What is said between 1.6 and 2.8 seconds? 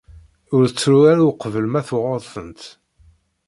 ma tuɣeḍ-tent.